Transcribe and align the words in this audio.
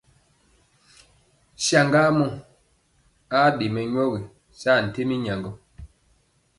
Saŋgamɔ 1.65 2.25
aa 3.35 3.49
ɗe 3.57 3.65
mɛnyɔgi 3.75 4.19
saa 4.59 4.79
tembi 4.93 5.15
nyagŋgɔ. 5.23 5.51